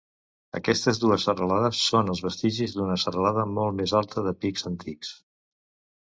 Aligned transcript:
Aquestes 0.59 0.99
dues 1.01 1.25
serralades 1.27 1.81
són 1.89 2.07
els 2.13 2.21
vestigis 2.27 2.73
d'una 2.77 2.95
serralada 3.03 3.43
molt 3.57 3.77
més 3.81 3.93
alta 4.01 4.23
de 4.29 4.33
pics 4.47 4.65
antics. 4.71 5.13